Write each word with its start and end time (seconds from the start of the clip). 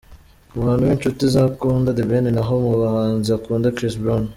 Mu 0.53 0.61
bantu 0.67 0.83
b’inshuti 0.87 1.23
ze 1.33 1.39
akunda 1.49 1.95
The 1.97 2.03
Ben 2.09 2.25
naho 2.35 2.53
mu 2.65 2.73
bahanzi 2.81 3.27
akunda 3.37 3.73
Chris 3.77 3.95
Brown. 4.03 4.25